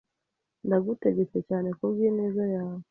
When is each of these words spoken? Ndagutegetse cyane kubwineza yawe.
Ndagutegetse 0.65 1.37
cyane 1.49 1.69
kubwineza 1.77 2.43
yawe. 2.55 2.79